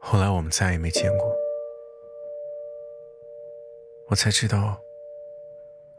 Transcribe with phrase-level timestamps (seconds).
[0.00, 1.36] 后来我们再也没见过。
[4.08, 4.80] 我才知道，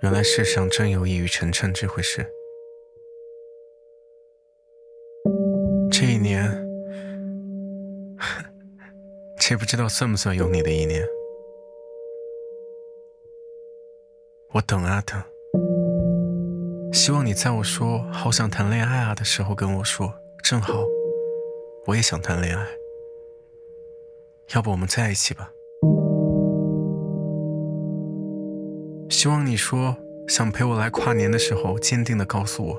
[0.01, 2.29] 原来世上真有一语成谶这回事。
[5.91, 6.43] 这一年，
[9.39, 11.07] 这不知道算不算有你的一年。
[14.53, 15.23] 我等啊等，
[16.91, 20.83] 希望你在我说好想谈恋爱啊的时候跟我说，正好
[21.85, 22.67] 我也想谈恋爱，
[24.53, 25.49] 要不我们在一起吧。
[29.09, 29.95] 希望你说
[30.27, 32.77] 想陪我来跨年的时候，坚定的告诉我，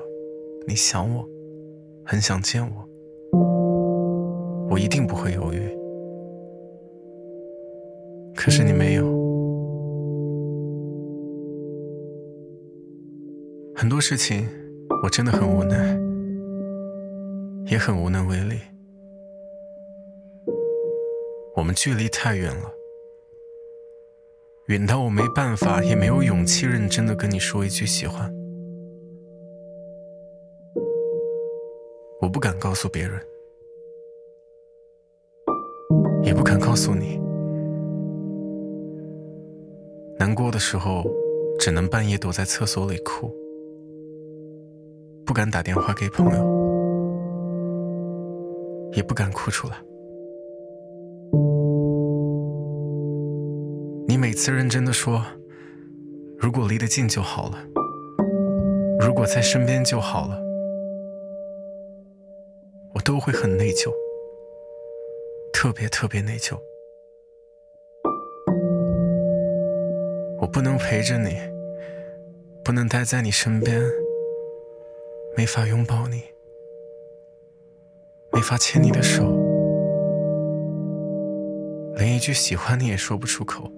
[0.67, 1.27] 你想我，
[2.05, 2.89] 很想见我。
[4.69, 5.61] 我一定不会犹豫，
[8.35, 9.03] 可是你没有。
[13.75, 14.47] 很多事情
[15.03, 15.97] 我真的很无奈，
[17.69, 18.55] 也很无能为力。
[21.55, 22.73] 我们距离太远了，
[24.67, 28.33] 远到我没办法，也没有勇气认真的跟你说一句喜欢。
[32.19, 33.21] 我不敢告诉别人。
[36.23, 37.19] 也不敢告诉你，
[40.17, 41.03] 难过的时候
[41.59, 43.29] 只能半夜躲在厕所里哭，
[45.25, 46.41] 不敢打电话给朋友，
[48.93, 49.75] 也不敢哭出来。
[54.23, 55.21] 每次认真的说，
[56.37, 57.57] 如果离得近就好了，
[58.97, 60.41] 如果在身边就好了，
[62.95, 63.91] 我都会很内疚。
[65.51, 66.57] 特别特别内疚，
[70.39, 71.35] 我不能陪着你，
[72.63, 73.83] 不能待在你身边，
[75.35, 76.23] 没法拥抱你，
[78.31, 79.25] 没法牵你的手，
[81.97, 83.69] 连一句喜欢你也说不出口。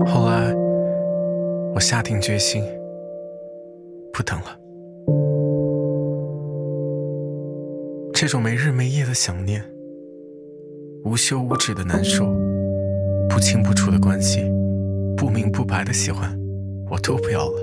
[0.00, 0.52] 后来，
[1.74, 2.64] 我下定决心，
[4.12, 4.58] 不等了。
[8.14, 9.62] 这种没日没夜的想念，
[11.04, 12.24] 无休无止的难受，
[13.28, 14.40] 不清不楚的关系，
[15.16, 16.40] 不明不白的喜欢，
[16.90, 17.62] 我都不要了。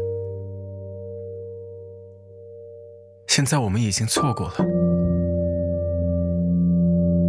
[3.28, 4.54] 现在我们已经错过了，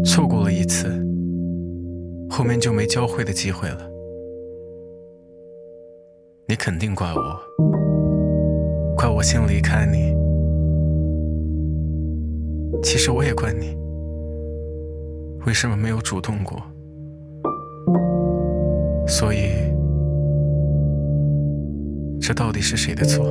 [0.04, 0.88] 错过了一次，
[2.28, 3.89] 后面就没交汇的机会了。
[6.50, 7.40] 你肯定怪我，
[8.96, 10.12] 怪我先离开你。
[12.82, 13.78] 其实我也怪你，
[15.46, 16.60] 为什么没有主动过？
[19.06, 19.52] 所以，
[22.20, 23.24] 这到底是谁的错？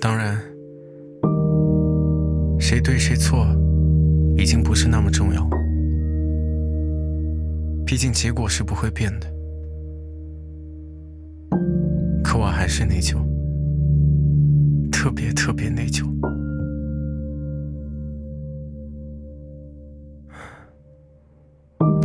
[0.00, 0.36] 当然，
[2.58, 3.46] 谁对谁错，
[4.36, 5.48] 已经不是那么重要。
[7.86, 9.26] 毕竟结果是不会变的。
[12.22, 13.16] 可我还是内疚。
[14.90, 16.04] 特别特别内疚，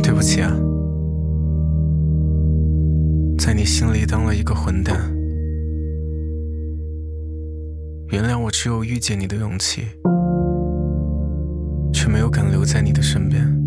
[0.00, 0.52] 对不起啊，
[3.38, 4.96] 在你心里当了一个混蛋，
[8.10, 9.82] 原谅我只有遇见你的勇气，
[11.92, 13.61] 却没有敢留在你的身边。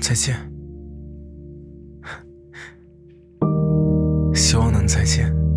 [0.00, 0.34] 再见，
[4.34, 5.49] 希望能再见。